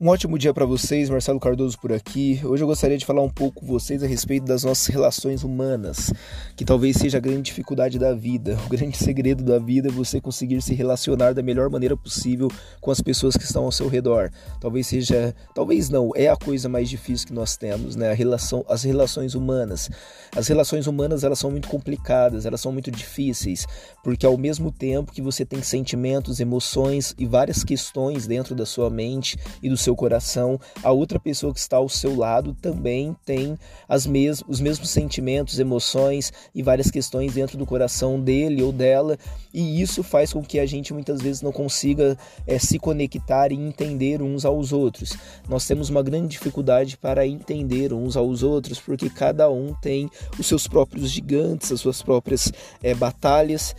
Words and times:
Um 0.00 0.10
ótimo 0.10 0.38
dia 0.38 0.54
para 0.54 0.64
vocês, 0.64 1.10
Marcelo 1.10 1.40
Cardoso 1.40 1.76
por 1.76 1.92
aqui. 1.92 2.40
Hoje 2.44 2.62
eu 2.62 2.68
gostaria 2.68 2.96
de 2.96 3.04
falar 3.04 3.20
um 3.20 3.28
pouco 3.28 3.62
com 3.62 3.66
vocês 3.66 4.00
a 4.00 4.06
respeito 4.06 4.46
das 4.46 4.62
nossas 4.62 4.86
relações 4.86 5.42
humanas, 5.42 6.12
que 6.54 6.64
talvez 6.64 6.96
seja 6.98 7.18
a 7.18 7.20
grande 7.20 7.42
dificuldade 7.42 7.98
da 7.98 8.14
vida. 8.14 8.56
O 8.64 8.68
grande 8.68 8.94
segredo 9.02 9.42
da 9.42 9.58
vida 9.58 9.88
é 9.88 9.90
você 9.90 10.20
conseguir 10.20 10.62
se 10.62 10.72
relacionar 10.72 11.32
da 11.32 11.42
melhor 11.42 11.68
maneira 11.68 11.96
possível 11.96 12.48
com 12.80 12.92
as 12.92 13.00
pessoas 13.00 13.36
que 13.36 13.42
estão 13.42 13.64
ao 13.64 13.72
seu 13.72 13.88
redor. 13.88 14.30
Talvez 14.60 14.86
seja, 14.86 15.34
talvez 15.52 15.88
não, 15.88 16.12
é 16.14 16.28
a 16.28 16.36
coisa 16.36 16.68
mais 16.68 16.88
difícil 16.88 17.26
que 17.26 17.34
nós 17.34 17.56
temos, 17.56 17.96
né? 17.96 18.12
A 18.12 18.14
relação, 18.14 18.64
as 18.68 18.84
relações 18.84 19.34
humanas. 19.34 19.90
As 20.36 20.46
relações 20.46 20.86
humanas, 20.86 21.24
elas 21.24 21.40
são 21.40 21.50
muito 21.50 21.66
complicadas, 21.66 22.46
elas 22.46 22.60
são 22.60 22.70
muito 22.70 22.88
difíceis, 22.88 23.66
porque 24.04 24.24
ao 24.24 24.38
mesmo 24.38 24.70
tempo 24.70 25.10
que 25.10 25.20
você 25.20 25.44
tem 25.44 25.60
sentimentos, 25.60 26.38
emoções 26.38 27.16
e 27.18 27.26
várias 27.26 27.64
questões 27.64 28.28
dentro 28.28 28.54
da 28.54 28.64
sua 28.64 28.88
mente 28.88 29.36
e 29.60 29.68
do 29.68 29.76
seu 29.87 29.87
seu 29.88 29.96
coração, 29.96 30.60
a 30.82 30.92
outra 30.92 31.18
pessoa 31.18 31.52
que 31.52 31.58
está 31.58 31.78
ao 31.78 31.88
seu 31.88 32.14
lado 32.14 32.54
também 32.60 33.16
tem 33.24 33.58
as 33.88 34.06
mes 34.06 34.42
os 34.46 34.60
mesmos 34.60 34.90
sentimentos, 34.90 35.58
emoções 35.58 36.30
e 36.54 36.62
várias 36.62 36.90
questões 36.90 37.32
dentro 37.32 37.56
do 37.56 37.64
coração 37.64 38.20
dele 38.20 38.62
ou 38.62 38.70
dela, 38.70 39.16
e 39.52 39.80
isso 39.80 40.02
faz 40.02 40.32
com 40.32 40.42
que 40.42 40.60
a 40.60 40.66
gente 40.66 40.92
muitas 40.92 41.22
vezes 41.22 41.40
não 41.40 41.52
consiga 41.52 42.18
é, 42.46 42.58
se 42.58 42.78
conectar 42.78 43.50
e 43.50 43.54
entender 43.54 44.20
uns 44.20 44.44
aos 44.44 44.72
outros. 44.72 45.16
Nós 45.48 45.66
temos 45.66 45.88
uma 45.88 46.02
grande 46.02 46.28
dificuldade 46.28 46.98
para 46.98 47.26
entender 47.26 47.92
uns 47.94 48.16
aos 48.16 48.42
outros 48.42 48.78
porque 48.78 49.08
cada 49.08 49.50
um 49.50 49.72
tem 49.80 50.10
os 50.38 50.46
seus 50.46 50.68
próprios 50.68 51.10
gigantes, 51.10 51.72
as 51.72 51.80
suas 51.80 52.02
próprias 52.02 52.52
é, 52.82 52.94
batalhas 52.94 53.74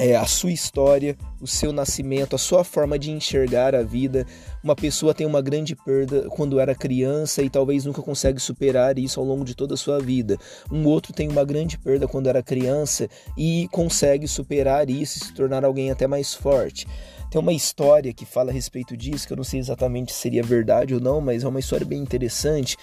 é, 0.00 0.16
a 0.16 0.24
sua 0.24 0.50
história, 0.50 1.14
o 1.42 1.46
seu 1.46 1.74
nascimento, 1.74 2.34
a 2.34 2.38
sua 2.38 2.64
forma 2.64 2.98
de 2.98 3.10
enxergar 3.10 3.74
a 3.74 3.82
vida. 3.82 4.26
Uma 4.64 4.74
pessoa 4.74 5.12
tem 5.12 5.26
uma 5.26 5.42
grande 5.42 5.76
perda 5.76 6.26
quando 6.30 6.58
era 6.58 6.74
criança 6.74 7.42
e 7.42 7.50
talvez 7.50 7.84
nunca 7.84 8.00
consegue 8.00 8.40
superar 8.40 8.98
isso 8.98 9.20
ao 9.20 9.26
longo 9.26 9.44
de 9.44 9.54
toda 9.54 9.74
a 9.74 9.76
sua 9.76 10.00
vida. 10.00 10.38
Um 10.72 10.86
outro 10.86 11.12
tem 11.12 11.28
uma 11.28 11.44
grande 11.44 11.76
perda 11.76 12.08
quando 12.08 12.30
era 12.30 12.42
criança 12.42 13.10
e 13.36 13.68
consegue 13.70 14.26
superar 14.26 14.88
isso 14.88 15.18
e 15.18 15.26
se 15.26 15.34
tornar 15.34 15.66
alguém 15.66 15.90
até 15.90 16.06
mais 16.06 16.32
forte. 16.32 16.86
Tem 17.30 17.38
uma 17.38 17.52
história 17.52 18.12
que 18.12 18.24
fala 18.24 18.50
a 18.50 18.54
respeito 18.54 18.96
disso, 18.96 19.26
que 19.26 19.34
eu 19.34 19.36
não 19.36 19.44
sei 19.44 19.60
exatamente 19.60 20.12
se 20.12 20.18
seria 20.18 20.42
verdade 20.42 20.94
ou 20.94 21.00
não, 21.00 21.20
mas 21.20 21.44
é 21.44 21.48
uma 21.48 21.60
história 21.60 21.86
bem 21.86 22.00
interessante, 22.00 22.76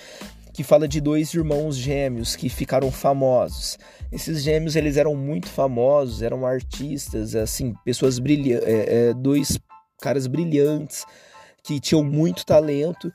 que 0.57 0.63
fala 0.63 0.87
de 0.87 0.99
dois 0.99 1.35
irmãos 1.35 1.77
gêmeos 1.77 2.35
que 2.35 2.49
ficaram 2.49 2.89
famosos. 2.91 3.77
Esses 4.11 4.41
gêmeos 4.41 4.75
eles 4.75 4.97
eram 4.97 5.15
muito 5.15 5.47
famosos, 5.47 6.23
eram 6.23 6.47
artistas, 6.47 7.35
assim, 7.35 7.75
pessoas 7.85 8.17
brilhantes, 8.17 8.67
é, 8.67 9.09
é, 9.09 9.13
dois 9.13 9.59
caras 10.01 10.25
brilhantes 10.25 11.05
que 11.63 11.79
tinham 11.79 12.03
muito 12.03 12.43
talento 12.43 13.13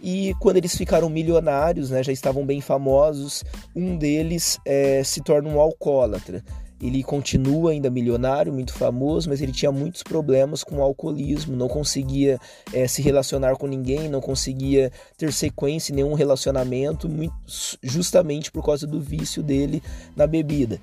e 0.00 0.34
quando 0.38 0.58
eles 0.58 0.76
ficaram 0.76 1.08
milionários, 1.08 1.90
né, 1.90 2.00
já 2.00 2.12
estavam 2.12 2.46
bem 2.46 2.60
famosos, 2.60 3.42
um 3.74 3.96
deles 3.96 4.60
é, 4.64 5.02
se 5.02 5.20
torna 5.20 5.48
um 5.48 5.58
alcoólatra. 5.58 6.44
Ele 6.80 7.02
continua 7.02 7.70
ainda 7.70 7.88
milionário, 7.88 8.52
muito 8.52 8.72
famoso, 8.74 9.28
mas 9.28 9.40
ele 9.40 9.52
tinha 9.52 9.72
muitos 9.72 10.02
problemas 10.02 10.62
com 10.62 10.76
o 10.76 10.82
alcoolismo, 10.82 11.56
não 11.56 11.68
conseguia 11.68 12.38
é, 12.72 12.86
se 12.86 13.00
relacionar 13.00 13.56
com 13.56 13.66
ninguém, 13.66 14.08
não 14.08 14.20
conseguia 14.20 14.90
ter 15.16 15.32
sequência 15.32 15.92
em 15.92 15.96
nenhum 15.96 16.14
relacionamento, 16.14 17.08
muito, 17.08 17.34
justamente 17.82 18.50
por 18.50 18.64
causa 18.64 18.86
do 18.86 19.00
vício 19.00 19.42
dele 19.42 19.82
na 20.16 20.26
bebida. 20.26 20.80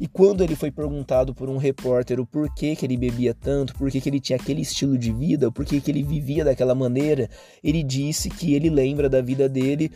E 0.00 0.08
quando 0.08 0.42
ele 0.42 0.56
foi 0.56 0.70
perguntado 0.70 1.34
por 1.34 1.48
um 1.48 1.58
repórter 1.58 2.18
o 2.18 2.26
porquê 2.26 2.74
que 2.74 2.86
ele 2.86 2.96
bebia 2.96 3.34
tanto, 3.34 3.74
porquê 3.74 4.00
que 4.00 4.08
ele 4.08 4.20
tinha 4.20 4.36
aquele 4.36 4.62
estilo 4.62 4.96
de 4.96 5.12
vida, 5.12 5.50
porquê 5.50 5.80
que 5.80 5.90
ele 5.90 6.02
vivia 6.02 6.44
daquela 6.44 6.74
maneira, 6.74 7.28
ele 7.62 7.82
disse 7.82 8.30
que 8.30 8.54
ele 8.54 8.70
lembra 8.70 9.08
da 9.08 9.20
vida 9.20 9.48
dele 9.48 9.92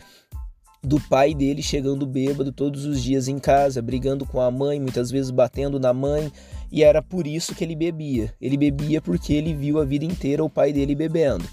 do 0.83 0.99
pai 0.99 1.33
dele 1.33 1.61
chegando 1.61 2.05
bêbado 2.05 2.51
todos 2.51 2.85
os 2.85 3.01
dias 3.01 3.27
em 3.27 3.39
casa, 3.39 3.81
brigando 3.81 4.25
com 4.25 4.39
a 4.39 4.51
mãe, 4.51 4.79
muitas 4.79 5.11
vezes 5.11 5.31
batendo 5.31 5.79
na 5.79 5.93
mãe, 5.93 6.31
e 6.71 6.83
era 6.83 7.01
por 7.01 7.25
isso 7.25 7.55
que 7.55 7.63
ele 7.63 7.75
bebia. 7.75 8.33
Ele 8.41 8.57
bebia 8.57 9.01
porque 9.01 9.33
ele 9.33 9.53
viu 9.53 9.79
a 9.79 9.85
vida 9.85 10.05
inteira 10.05 10.43
o 10.43 10.49
pai 10.49 10.71
dele 10.71 10.95
bebendo. 10.95 11.45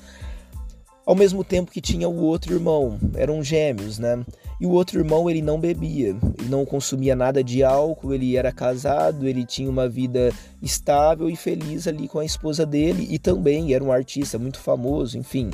Ao 1.07 1.15
mesmo 1.15 1.45
tempo 1.45 1.71
que 1.71 1.83
tinha 1.83 2.09
o 2.09 2.23
outro 2.23 2.55
irmão, 2.55 2.99
eram 3.15 3.43
gêmeos, 3.43 3.99
né? 3.99 4.25
E 4.59 4.65
o 4.65 4.71
outro 4.71 4.99
irmão 4.99 5.29
ele 5.29 5.43
não 5.43 5.61
bebia, 5.61 6.17
ele 6.39 6.49
não 6.49 6.65
consumia 6.65 7.15
nada 7.15 7.45
de 7.45 7.63
álcool, 7.63 8.15
ele 8.15 8.37
era 8.37 8.51
casado, 8.51 9.29
ele 9.29 9.45
tinha 9.45 9.69
uma 9.69 9.87
vida 9.87 10.33
estável 10.63 11.29
e 11.29 11.37
feliz 11.37 11.87
ali 11.87 12.09
com 12.09 12.19
a 12.19 12.25
esposa 12.25 12.65
dele 12.65 13.07
e 13.11 13.19
também 13.19 13.75
era 13.75 13.84
um 13.84 13.93
artista 13.93 14.39
muito 14.39 14.59
famoso, 14.59 15.19
enfim. 15.19 15.51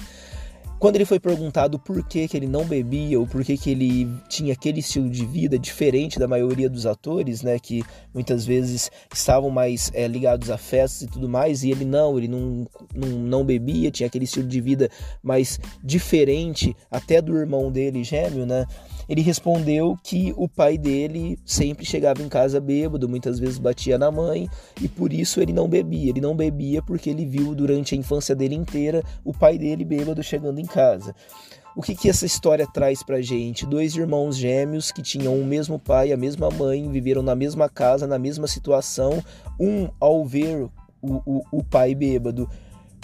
Quando 0.80 0.96
ele 0.96 1.04
foi 1.04 1.20
perguntado 1.20 1.78
por 1.78 2.02
que, 2.02 2.26
que 2.26 2.34
ele 2.34 2.46
não 2.46 2.64
bebia 2.64 3.20
ou 3.20 3.26
por 3.26 3.44
que, 3.44 3.58
que 3.58 3.70
ele 3.70 4.08
tinha 4.30 4.54
aquele 4.54 4.80
estilo 4.80 5.10
de 5.10 5.26
vida 5.26 5.58
diferente 5.58 6.18
da 6.18 6.26
maioria 6.26 6.70
dos 6.70 6.86
atores, 6.86 7.42
né, 7.42 7.58
que 7.58 7.82
muitas 8.14 8.46
vezes 8.46 8.90
estavam 9.12 9.50
mais 9.50 9.90
é, 9.92 10.08
ligados 10.08 10.48
a 10.48 10.56
festas 10.56 11.02
e 11.02 11.06
tudo 11.06 11.28
mais, 11.28 11.62
e 11.62 11.70
ele 11.70 11.84
não, 11.84 12.16
ele 12.16 12.28
não, 12.28 12.66
não, 12.94 13.08
não 13.08 13.44
bebia, 13.44 13.90
tinha 13.90 14.06
aquele 14.06 14.24
estilo 14.24 14.48
de 14.48 14.58
vida 14.58 14.88
mais 15.22 15.60
diferente 15.84 16.74
até 16.90 17.20
do 17.20 17.36
irmão 17.36 17.70
dele 17.70 18.02
gêmeo, 18.02 18.46
né? 18.46 18.64
Ele 19.10 19.22
respondeu 19.22 19.98
que 20.04 20.32
o 20.36 20.48
pai 20.48 20.78
dele 20.78 21.36
sempre 21.44 21.84
chegava 21.84 22.22
em 22.22 22.28
casa 22.28 22.60
bêbado, 22.60 23.08
muitas 23.08 23.40
vezes 23.40 23.58
batia 23.58 23.98
na 23.98 24.08
mãe 24.08 24.48
e 24.80 24.86
por 24.86 25.12
isso 25.12 25.40
ele 25.40 25.52
não 25.52 25.68
bebia. 25.68 26.10
Ele 26.10 26.20
não 26.20 26.36
bebia 26.36 26.80
porque 26.80 27.10
ele 27.10 27.26
viu 27.26 27.52
durante 27.52 27.92
a 27.92 27.98
infância 27.98 28.36
dele 28.36 28.54
inteira 28.54 29.02
o 29.24 29.32
pai 29.32 29.58
dele 29.58 29.84
bêbado 29.84 30.22
chegando 30.22 30.60
em 30.60 30.64
casa. 30.64 31.12
O 31.74 31.82
que, 31.82 31.96
que 31.96 32.08
essa 32.08 32.24
história 32.24 32.68
traz 32.72 33.02
pra 33.02 33.20
gente? 33.20 33.66
Dois 33.66 33.96
irmãos 33.96 34.36
gêmeos 34.36 34.92
que 34.92 35.02
tinham 35.02 35.34
o 35.34 35.44
mesmo 35.44 35.76
pai, 35.76 36.12
a 36.12 36.16
mesma 36.16 36.48
mãe, 36.48 36.88
viveram 36.88 37.22
na 37.22 37.34
mesma 37.34 37.68
casa, 37.68 38.06
na 38.06 38.18
mesma 38.18 38.46
situação. 38.46 39.20
Um, 39.58 39.88
ao 39.98 40.24
ver 40.24 40.68
o, 41.02 41.14
o, 41.26 41.42
o 41.50 41.64
pai 41.64 41.96
bêbado, 41.96 42.48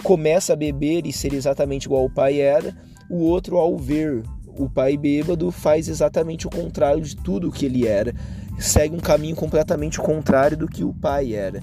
começa 0.01 0.53
a 0.53 0.55
beber 0.55 1.05
e 1.05 1.11
ser 1.11 1.33
exatamente 1.33 1.83
igual 1.83 2.05
o 2.05 2.09
pai 2.09 2.39
era. 2.39 2.73
O 3.09 3.17
outro, 3.17 3.57
ao 3.57 3.77
ver 3.77 4.23
o 4.57 4.69
pai 4.69 4.97
bêbado 4.97 5.51
faz 5.51 5.87
exatamente 5.87 6.47
o 6.47 6.49
contrário 6.49 7.01
de 7.01 7.15
tudo 7.15 7.49
o 7.49 7.51
que 7.51 7.65
ele 7.65 7.87
era, 7.87 8.13
segue 8.59 8.95
um 8.95 8.99
caminho 8.99 9.35
completamente 9.35 9.99
contrário 9.99 10.57
do 10.57 10.67
que 10.67 10.83
o 10.83 10.93
pai 10.93 11.33
era. 11.33 11.61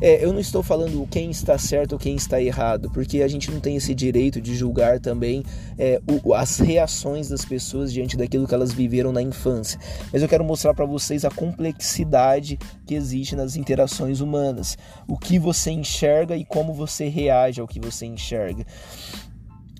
É, 0.00 0.24
eu 0.24 0.32
não 0.32 0.40
estou 0.40 0.62
falando 0.62 1.06
quem 1.10 1.30
está 1.30 1.58
certo 1.58 1.92
ou 1.92 1.98
quem 1.98 2.16
está 2.16 2.40
errado, 2.40 2.90
porque 2.90 3.20
a 3.20 3.28
gente 3.28 3.50
não 3.50 3.60
tem 3.60 3.76
esse 3.76 3.94
direito 3.94 4.40
de 4.40 4.54
julgar 4.54 4.98
também 4.98 5.44
é, 5.78 6.00
o, 6.10 6.32
as 6.32 6.58
reações 6.58 7.28
das 7.28 7.44
pessoas 7.44 7.92
diante 7.92 8.16
daquilo 8.16 8.48
que 8.48 8.54
elas 8.54 8.72
viveram 8.72 9.12
na 9.12 9.20
infância. 9.20 9.78
Mas 10.10 10.22
eu 10.22 10.28
quero 10.28 10.42
mostrar 10.42 10.72
para 10.72 10.86
vocês 10.86 11.22
a 11.26 11.30
complexidade 11.30 12.58
que 12.86 12.94
existe 12.94 13.36
nas 13.36 13.56
interações 13.56 14.20
humanas, 14.20 14.78
o 15.06 15.18
que 15.18 15.38
você 15.38 15.70
enxerga 15.70 16.34
e 16.34 16.46
como 16.46 16.72
você 16.72 17.06
reage 17.06 17.60
ao 17.60 17.68
que 17.68 17.78
você 17.78 18.06
enxerga. 18.06 18.64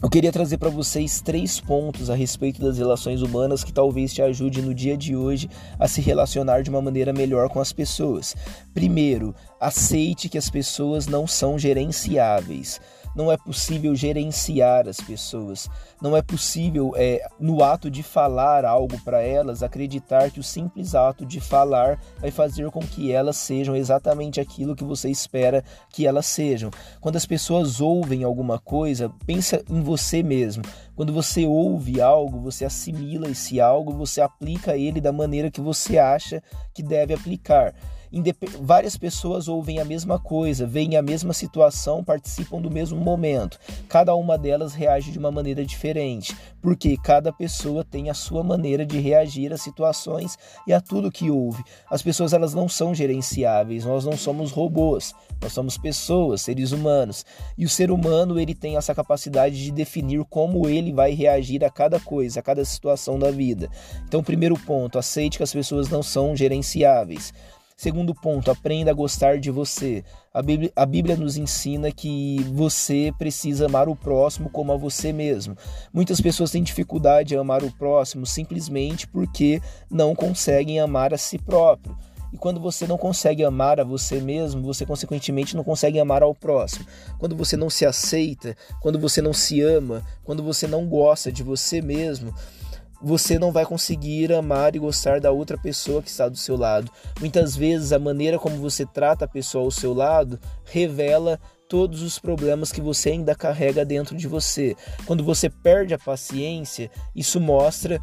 Eu 0.03 0.09
queria 0.09 0.33
trazer 0.33 0.57
para 0.57 0.71
vocês 0.71 1.21
três 1.21 1.61
pontos 1.61 2.09
a 2.09 2.15
respeito 2.15 2.59
das 2.59 2.79
relações 2.79 3.21
humanas 3.21 3.63
que 3.63 3.71
talvez 3.71 4.15
te 4.15 4.23
ajude 4.23 4.63
no 4.63 4.73
dia 4.73 4.97
de 4.97 5.15
hoje 5.15 5.51
a 5.79 5.87
se 5.87 6.01
relacionar 6.01 6.63
de 6.63 6.71
uma 6.71 6.81
maneira 6.81 7.13
melhor 7.13 7.51
com 7.51 7.61
as 7.61 7.71
pessoas. 7.71 8.35
Primeiro, 8.73 9.35
aceite 9.61 10.31
que 10.31 10.39
as 10.39 10.49
pessoas 10.49 11.07
não 11.07 11.27
são 11.27 11.59
gerenciáveis 11.59 12.81
não 13.15 13.31
é 13.31 13.37
possível 13.37 13.95
gerenciar 13.95 14.89
as 14.89 14.99
pessoas, 14.99 15.69
não 16.01 16.17
é 16.17 16.23
possível, 16.23 16.93
é, 16.97 17.27
no 17.39 17.63
ato 17.63 17.91
de 17.91 18.03
falar 18.03 18.65
algo 18.65 19.01
para 19.03 19.23
elas, 19.23 19.63
acreditar 19.63 20.31
que 20.31 20.41
o 20.41 20.45
simples 20.45 20.95
ato 20.95 21.27
de 21.27 21.41
falar 21.41 22.01
vai 22.21 22.31
fazer 22.31 22.71
com 22.71 22.81
que 22.81 23.13
elas 23.13 23.37
sejam 23.37 23.75
exatamente 23.75 24.41
aquilo 24.41 24.77
que 24.77 24.85
você 24.85 25.11
espera 25.11 25.65
que 25.91 26.07
elas 26.07 26.27
sejam. 26.27 26.71
Quando 27.01 27.17
as 27.17 27.27
pessoas 27.27 27.81
ouvem 27.81 28.25
alguma 28.25 28.59
coisa, 28.59 29.11
pensa 29.27 29.63
em 29.69 29.81
você 29.83 30.23
mesmo. 30.23 30.63
Quando 30.95 31.13
você 31.13 31.47
ouve 31.47 32.01
algo, 32.01 32.41
você 32.41 32.65
assimila 32.65 33.29
esse 33.29 33.61
algo, 33.61 33.93
você 33.93 34.21
aplica 34.21 34.77
ele 34.77 35.01
da 35.01 35.13
maneira 35.13 35.51
que 35.51 35.61
você 35.61 35.99
acha 35.99 36.43
que 36.75 36.83
deve 36.83 37.15
aplicar 37.15 37.75
várias 38.61 38.97
pessoas 38.97 39.47
ouvem 39.47 39.79
a 39.79 39.85
mesma 39.85 40.19
coisa, 40.19 40.67
veem 40.67 40.97
a 40.97 41.03
mesma 41.03 41.33
situação, 41.33 42.03
participam 42.03 42.61
do 42.61 42.71
mesmo 42.71 42.99
momento. 42.99 43.59
Cada 43.89 44.15
uma 44.15 44.37
delas 44.37 44.75
reage 44.75 45.13
de 45.13 45.19
uma 45.19 45.31
maneira 45.31 45.65
diferente, 45.65 46.37
porque 46.61 46.97
cada 46.97 47.33
pessoa 47.33 47.85
tem 47.85 48.11
a 48.11 48.15
sua 48.15 48.43
maneira 48.43 48.85
de 48.85 48.99
reagir 48.99 49.53
às 49.53 49.63
situações 49.63 50.37
e 50.67 50.73
a 50.73 50.81
tudo 50.81 51.11
que 51.11 51.31
ouve. 51.31 51.63
As 51.89 52.03
pessoas 52.03 52.33
elas 52.33 52.53
não 52.53 52.69
são 52.69 52.95
gerenciáveis, 52.95 53.85
nós 53.85 54.05
não 54.05 54.17
somos 54.17 54.51
robôs, 54.51 55.15
nós 55.41 55.53
somos 55.53 55.79
pessoas, 55.79 56.43
seres 56.43 56.73
humanos. 56.73 57.25
E 57.57 57.65
o 57.65 57.69
ser 57.69 57.91
humano 57.91 58.39
ele 58.39 58.55
tem 58.55 58.77
essa 58.77 58.95
capacidade 58.95 59.63
de 59.63 59.71
definir 59.71 60.25
como 60.29 60.69
ele 60.69 60.93
vai 60.93 61.13
reagir 61.13 61.65
a 61.65 61.71
cada 61.71 62.01
coisa, 62.01 62.41
a 62.41 62.43
cada 62.43 62.65
situação 62.65 63.19
da 63.19 63.31
vida. 63.31 63.69
Então, 64.07 64.23
primeiro 64.23 64.59
ponto, 64.59 64.99
aceite 64.99 65.37
que 65.37 65.43
as 65.43 65.53
pessoas 65.53 65.89
não 65.89 66.03
são 66.03 66.37
gerenciáveis. 66.37 67.33
Segundo 67.81 68.15
ponto, 68.15 68.51
aprenda 68.51 68.91
a 68.91 68.95
gostar 68.95 69.39
de 69.39 69.51
você. 69.51 70.05
A 70.35 70.43
Bíblia, 70.43 70.71
a 70.77 70.85
Bíblia, 70.85 71.17
nos 71.17 71.39
ensina 71.39 71.91
que 71.91 72.45
você 72.53 73.11
precisa 73.17 73.65
amar 73.65 73.89
o 73.89 73.97
próximo 73.97 74.51
como 74.51 74.71
a 74.71 74.77
você 74.77 75.15
mesmo. 75.15 75.57
Muitas 75.91 76.21
pessoas 76.21 76.51
têm 76.51 76.63
dificuldade 76.63 77.35
em 77.35 77.39
amar 77.39 77.65
o 77.65 77.73
próximo 77.73 78.27
simplesmente 78.27 79.07
porque 79.07 79.63
não 79.91 80.15
conseguem 80.15 80.79
amar 80.79 81.15
a 81.15 81.17
si 81.17 81.39
próprio. 81.39 81.97
E 82.31 82.37
quando 82.37 82.61
você 82.61 82.87
não 82.87 82.99
consegue 82.99 83.43
amar 83.43 83.81
a 83.81 83.85
você 83.85 84.21
mesmo, 84.21 84.61
você 84.61 84.85
consequentemente 84.85 85.57
não 85.57 85.65
consegue 85.65 85.99
amar 85.99 86.23
ao 86.23 86.35
próximo. 86.35 86.85
Quando 87.19 87.35
você 87.35 87.57
não 87.57 87.71
se 87.71 87.87
aceita, 87.87 88.55
quando 88.83 88.99
você 88.99 89.23
não 89.23 89.33
se 89.33 89.63
ama, 89.63 90.03
quando 90.23 90.43
você 90.43 90.67
não 90.67 90.87
gosta 90.87 91.33
de 91.33 91.43
você 91.43 91.81
mesmo, 91.81 92.35
você 93.01 93.39
não 93.39 93.51
vai 93.51 93.65
conseguir 93.65 94.33
amar 94.33 94.77
e 94.77 94.79
gostar 94.79 95.21
da 95.21 95.31
outra 95.31 95.57
pessoa 95.57 96.03
que 96.03 96.11
está 96.11 96.29
do 96.29 96.37
seu 96.37 96.57
lado. 96.57 96.91
Muitas 97.19 97.57
vezes 97.57 97.93
a 97.93 97.99
maneira 97.99 98.39
como 98.39 98.57
você 98.57 98.85
trata 98.85 99.25
a 99.25 99.29
pessoa 99.29 99.65
ao 99.65 99.71
seu 99.71 99.95
lado 99.95 100.39
revela 100.65 101.41
todos 101.69 102.03
os 102.03 102.19
problemas 102.19 102.73
que 102.73 102.81
você 102.81 103.11
ainda 103.11 103.35
carrega 103.35 103.85
dentro 103.85 104.17
de 104.17 104.27
você. 104.27 104.77
Quando 105.07 105.23
você 105.23 105.49
perde 105.49 105.95
a 105.95 105.99
paciência, 105.99 106.91
isso 107.15 107.41
mostra 107.41 108.01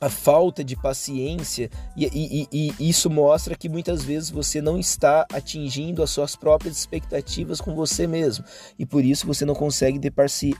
a 0.00 0.08
falta 0.08 0.62
de 0.62 0.76
paciência 0.76 1.68
e, 1.96 2.06
e, 2.06 2.48
e, 2.52 2.72
e, 2.78 2.88
isso 2.88 3.10
mostra 3.10 3.56
que 3.56 3.68
muitas 3.68 4.04
vezes 4.04 4.30
você 4.30 4.62
não 4.62 4.78
está 4.78 5.26
atingindo 5.32 6.02
as 6.02 6.10
suas 6.10 6.36
próprias 6.36 6.78
expectativas 6.78 7.60
com 7.60 7.74
você 7.74 8.06
mesmo 8.06 8.44
e 8.78 8.86
por 8.86 9.04
isso 9.04 9.26
você 9.26 9.44
não 9.44 9.54
consegue 9.54 9.98
ter 9.98 10.12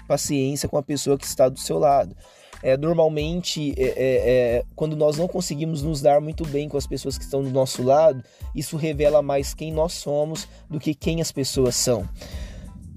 paciência 0.08 0.68
com 0.68 0.76
a 0.76 0.82
pessoa 0.82 1.16
que 1.16 1.24
está 1.24 1.48
do 1.48 1.58
seu 1.58 1.78
lado. 1.78 2.16
É, 2.62 2.76
normalmente, 2.76 3.72
é, 3.76 3.82
é, 3.82 3.94
é, 3.96 4.64
quando 4.74 4.96
nós 4.96 5.16
não 5.16 5.28
conseguimos 5.28 5.82
nos 5.82 6.00
dar 6.00 6.20
muito 6.20 6.44
bem 6.46 6.68
com 6.68 6.76
as 6.76 6.86
pessoas 6.86 7.16
que 7.16 7.24
estão 7.24 7.42
do 7.42 7.50
nosso 7.50 7.82
lado, 7.82 8.22
isso 8.54 8.76
revela 8.76 9.22
mais 9.22 9.54
quem 9.54 9.72
nós 9.72 9.92
somos 9.92 10.48
do 10.68 10.80
que 10.80 10.94
quem 10.94 11.20
as 11.20 11.30
pessoas 11.30 11.76
são. 11.76 12.08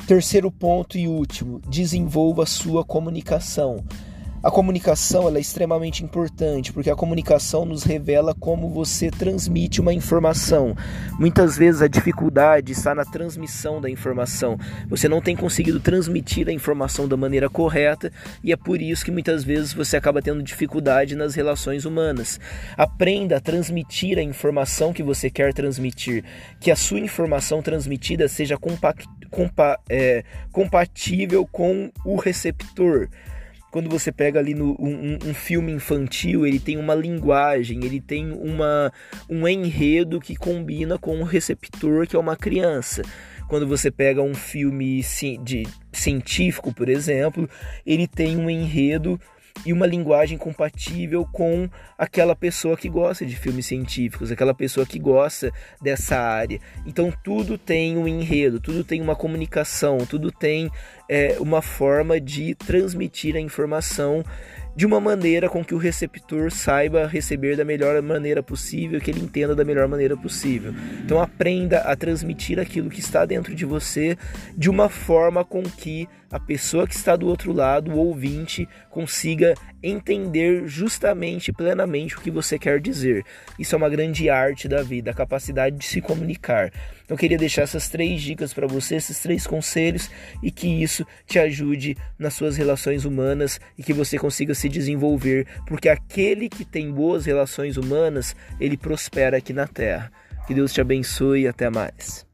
Terceiro 0.08 0.52
ponto 0.52 0.98
e 0.98 1.08
último: 1.08 1.60
desenvolva 1.68 2.46
sua 2.46 2.84
comunicação. 2.84 3.84
A 4.44 4.50
comunicação 4.50 5.30
é 5.36 5.40
extremamente 5.40 6.04
importante 6.04 6.74
porque 6.74 6.90
a 6.90 6.96
comunicação 6.96 7.64
nos 7.64 7.84
revela 7.84 8.34
como 8.34 8.70
você 8.70 9.12
transmite 9.12 9.80
uma 9.80 9.94
informação. 9.94 10.76
Muitas 11.20 11.56
vezes 11.56 11.80
a 11.80 11.88
dificuldade 11.88 12.72
está 12.72 12.96
na 12.96 13.06
transmissão 13.06 13.80
da 13.80 13.88
informação. 13.88 14.58
Você 14.90 15.08
não 15.08 15.22
tem 15.22 15.36
conseguido 15.36 15.80
transmitir 15.80 16.50
a 16.50 16.52
informação 16.52 17.08
da 17.08 17.16
maneira 17.16 17.52
correta 17.52 18.12
e 18.44 18.52
é 18.52 18.56
por 18.56 18.82
isso 18.82 19.06
que 19.06 19.12
muitas 19.12 19.44
vezes 19.44 19.74
você 19.74 19.96
acaba 19.96 20.24
tendo 20.24 20.42
dificuldade 20.42 21.16
nas 21.16 21.36
relações 21.36 21.86
humanas. 21.86 22.40
Aprenda 22.76 23.38
a 23.38 23.40
transmitir 23.40 24.18
a 24.18 24.24
informação 24.24 24.92
que 24.92 25.04
você 25.04 25.30
quer 25.30 25.54
transmitir, 25.54 26.26
que 26.60 26.72
a 26.72 26.76
sua 26.76 27.00
informação 27.00 27.62
transmitida 27.62 28.28
seja 28.28 28.58
compa 28.58 28.96
compa 29.30 29.80
é, 29.88 30.26
compatível 30.52 31.48
com 31.48 31.90
o 32.04 32.18
receptor 32.18 33.08
quando 33.72 33.90
você 33.90 34.12
pega 34.12 34.38
ali 34.38 34.54
no, 34.54 34.76
um, 34.78 35.18
um, 35.26 35.34
filme 35.34 35.72
infantil, 35.72 36.46
ele 36.46 36.60
tem 36.60 36.78
uma 36.78 36.94
linguagem, 36.94 37.80
ele 37.86 38.02
tem 38.02 38.30
uma, 38.34 38.92
um 39.30 39.48
enredo 39.48 40.20
que 40.20 40.36
combina 40.36 41.00
com 41.00 41.22
o 41.22 41.24
receptor, 41.24 42.06
que 42.06 42.16
é 42.16 42.20
uma 42.20 42.36
criança. 42.36 43.02
Quando 43.48 43.66
você 43.66 43.90
pega 43.90 44.22
um 44.22 44.34
filme 44.34 45.02
de, 45.42 45.66
científico, 45.92 46.74
por 46.74 46.90
exemplo, 46.90 47.50
ele 47.86 48.08
tem 48.08 48.38
um 48.38 48.50
enredo 48.50 49.20
e 49.66 49.72
uma 49.72 49.86
linguagem 49.86 50.38
compatível 50.38 51.26
com 51.32 51.70
aquela 51.98 52.36
pessoa 52.36 52.76
que 52.78 52.90
gosta 52.90 53.26
de 53.26 53.36
filmes 53.36 53.66
científicos, 53.66 54.32
aquela 54.32 54.54
pessoa 54.54 54.86
que 54.86 55.00
gosta 55.00 55.52
dessa 55.82 56.18
área. 56.18 56.60
Então 56.86 57.14
tudo 57.24 57.58
tem 57.58 57.98
um 57.98 58.08
enredo, 58.08 58.60
tudo 58.60 58.84
tem 58.84 59.02
uma 59.02 59.16
comunicação, 59.16 60.00
tudo 60.00 60.32
tem 60.32 60.70
é, 61.08 61.38
uma 61.40 61.62
forma 61.62 62.20
de 62.20 62.56
transmitir 62.56 63.36
a 63.36 63.40
informação 63.40 64.24
de 64.76 64.86
uma 64.86 65.00
maneira 65.00 65.50
com 65.50 65.64
que 65.64 65.76
o 65.76 65.78
receptor 65.78 66.50
saiba 66.50 67.06
receber 67.06 67.58
da 67.58 67.66
melhor 67.66 68.02
maneira 68.02 68.42
possível, 68.42 69.02
que 69.02 69.12
ele 69.12 69.20
entenda 69.20 69.54
da 69.54 69.66
melhor 69.66 69.88
maneira 69.88 70.16
possível. 70.16 70.74
Então 71.04 71.22
aprenda 71.22 71.80
a 71.80 71.96
transmitir 71.96 72.60
aquilo 72.60 72.90
que 72.90 73.00
está 73.00 73.26
dentro 73.26 73.54
de 73.54 73.66
você 73.66 74.18
de 74.58 74.70
uma 74.70 74.88
forma 74.88 75.44
com 75.44 75.62
que 75.64 76.08
a 76.32 76.40
pessoa 76.40 76.88
que 76.88 76.96
está 76.96 77.16
do 77.16 77.28
outro 77.28 77.52
lado, 77.52 77.92
o 77.92 77.98
ouvinte, 77.98 78.68
consiga 78.90 79.54
entender 79.84 80.66
justamente, 80.66 81.52
plenamente 81.52 82.16
o 82.16 82.22
que 82.22 82.32
você 82.32 82.58
quer 82.58 82.80
dizer. 82.80 83.26
Isso 83.60 83.76
é 83.76 83.78
uma 83.78 83.90
grande 83.90 84.30
arte 84.30 84.68
da 84.68 84.82
vida, 84.82 85.12
a 85.12 85.14
capacidade 85.14 85.76
de 85.76 85.86
se 85.86 86.00
comunicar. 86.00 86.72
Então, 87.04 87.16
eu 87.16 87.18
queria 87.18 87.38
deixar 87.38 87.64
essas 87.64 87.90
três 87.90 88.22
dicas 88.22 88.54
para 88.54 88.66
você, 88.66 88.96
esses 88.96 89.20
três 89.20 89.46
conselhos, 89.46 90.10
e 90.42 90.50
que 90.50 90.68
isso 90.82 91.06
te 91.26 91.38
ajude 91.38 91.98
nas 92.18 92.34
suas 92.34 92.56
relações 92.56 93.04
humanas 93.04 93.60
e 93.78 93.84
que 93.84 93.92
você 93.92 94.18
consiga 94.18 94.56
se 94.56 94.70
desenvolver, 94.70 95.46
porque 95.68 95.90
aquele 95.90 96.48
que 96.48 96.64
tem 96.64 96.92
boas 96.92 97.26
relações 97.26 97.76
humanas, 97.76 98.36
ele 98.60 98.78
prospera 98.78 99.38
aqui 99.38 99.52
na 99.52 99.68
Terra. 99.68 100.12
Que 100.48 100.54
Deus 100.54 100.72
te 100.72 100.80
abençoe 100.80 101.42
e 101.42 101.48
até 101.48 101.70
mais. 101.70 102.31